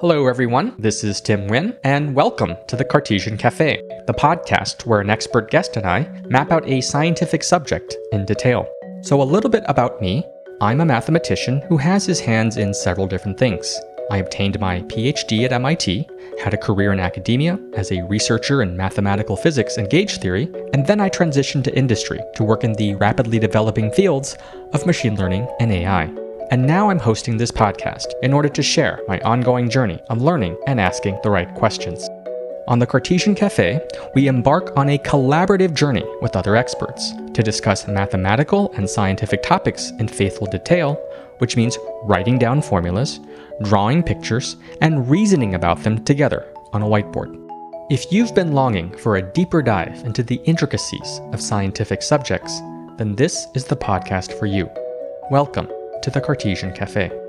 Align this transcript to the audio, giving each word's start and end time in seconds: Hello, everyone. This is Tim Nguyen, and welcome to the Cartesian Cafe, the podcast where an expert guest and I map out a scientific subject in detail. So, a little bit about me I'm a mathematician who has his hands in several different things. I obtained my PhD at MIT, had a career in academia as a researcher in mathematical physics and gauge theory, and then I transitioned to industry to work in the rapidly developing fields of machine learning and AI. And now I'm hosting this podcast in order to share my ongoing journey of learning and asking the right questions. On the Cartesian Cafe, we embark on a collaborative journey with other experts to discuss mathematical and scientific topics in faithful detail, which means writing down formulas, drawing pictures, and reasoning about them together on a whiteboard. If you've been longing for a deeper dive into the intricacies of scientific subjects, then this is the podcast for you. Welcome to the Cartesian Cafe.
Hello, 0.00 0.28
everyone. 0.28 0.76
This 0.78 1.02
is 1.02 1.20
Tim 1.20 1.48
Nguyen, 1.48 1.76
and 1.82 2.14
welcome 2.14 2.54
to 2.68 2.76
the 2.76 2.84
Cartesian 2.84 3.36
Cafe, 3.36 3.82
the 4.06 4.14
podcast 4.14 4.86
where 4.86 5.00
an 5.00 5.10
expert 5.10 5.50
guest 5.50 5.76
and 5.76 5.84
I 5.84 6.08
map 6.28 6.52
out 6.52 6.68
a 6.68 6.80
scientific 6.80 7.42
subject 7.42 7.96
in 8.12 8.24
detail. 8.24 8.68
So, 9.02 9.20
a 9.20 9.24
little 9.24 9.50
bit 9.50 9.64
about 9.66 10.00
me 10.00 10.24
I'm 10.60 10.80
a 10.80 10.84
mathematician 10.84 11.62
who 11.62 11.76
has 11.78 12.06
his 12.06 12.20
hands 12.20 12.58
in 12.58 12.72
several 12.72 13.08
different 13.08 13.40
things. 13.40 13.76
I 14.08 14.18
obtained 14.18 14.60
my 14.60 14.82
PhD 14.82 15.44
at 15.44 15.52
MIT, 15.52 16.08
had 16.44 16.54
a 16.54 16.58
career 16.58 16.92
in 16.92 17.00
academia 17.00 17.58
as 17.74 17.90
a 17.90 18.06
researcher 18.06 18.62
in 18.62 18.76
mathematical 18.76 19.36
physics 19.36 19.78
and 19.78 19.90
gauge 19.90 20.18
theory, 20.18 20.48
and 20.74 20.86
then 20.86 21.00
I 21.00 21.10
transitioned 21.10 21.64
to 21.64 21.76
industry 21.76 22.20
to 22.36 22.44
work 22.44 22.62
in 22.62 22.74
the 22.74 22.94
rapidly 22.94 23.40
developing 23.40 23.90
fields 23.90 24.36
of 24.72 24.86
machine 24.86 25.16
learning 25.16 25.48
and 25.58 25.72
AI. 25.72 26.27
And 26.50 26.66
now 26.66 26.88
I'm 26.88 26.98
hosting 26.98 27.36
this 27.36 27.50
podcast 27.50 28.06
in 28.22 28.32
order 28.32 28.48
to 28.48 28.62
share 28.62 29.02
my 29.06 29.20
ongoing 29.20 29.68
journey 29.68 30.00
of 30.08 30.22
learning 30.22 30.56
and 30.66 30.80
asking 30.80 31.20
the 31.22 31.28
right 31.28 31.54
questions. 31.54 32.08
On 32.68 32.78
the 32.78 32.86
Cartesian 32.86 33.34
Cafe, 33.34 33.86
we 34.14 34.28
embark 34.28 34.74
on 34.74 34.88
a 34.88 34.98
collaborative 34.98 35.74
journey 35.74 36.06
with 36.22 36.36
other 36.36 36.56
experts 36.56 37.12
to 37.34 37.42
discuss 37.42 37.86
mathematical 37.86 38.72
and 38.76 38.88
scientific 38.88 39.42
topics 39.42 39.90
in 39.98 40.08
faithful 40.08 40.46
detail, 40.46 40.94
which 41.36 41.54
means 41.54 41.76
writing 42.04 42.38
down 42.38 42.62
formulas, 42.62 43.20
drawing 43.64 44.02
pictures, 44.02 44.56
and 44.80 45.10
reasoning 45.10 45.54
about 45.54 45.82
them 45.82 46.02
together 46.02 46.46
on 46.72 46.82
a 46.82 46.86
whiteboard. 46.86 47.34
If 47.90 48.10
you've 48.10 48.34
been 48.34 48.52
longing 48.52 48.96
for 48.96 49.16
a 49.16 49.32
deeper 49.32 49.60
dive 49.60 50.02
into 50.06 50.22
the 50.22 50.40
intricacies 50.46 51.20
of 51.34 51.42
scientific 51.42 52.00
subjects, 52.00 52.58
then 52.96 53.16
this 53.16 53.48
is 53.54 53.66
the 53.66 53.76
podcast 53.76 54.38
for 54.38 54.46
you. 54.46 54.70
Welcome 55.30 55.68
to 56.02 56.10
the 56.10 56.20
Cartesian 56.20 56.72
Cafe. 56.72 57.27